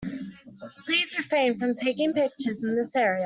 [0.83, 3.19] Please refrain from taking pictures in this area.